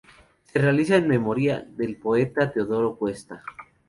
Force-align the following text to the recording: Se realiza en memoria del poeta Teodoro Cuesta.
Se 0.45 0.57
realiza 0.57 0.95
en 0.95 1.07
memoria 1.07 1.63
del 1.77 1.95
poeta 1.95 2.51
Teodoro 2.51 2.95
Cuesta. 2.95 3.43